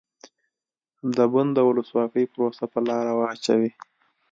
د 1.15 1.17
بن 1.33 1.47
د 1.55 1.59
ولسواکۍ 1.69 2.25
پروسه 2.33 2.65
په 2.73 2.79
لاره 2.87 3.11
واچوي. 3.19 3.71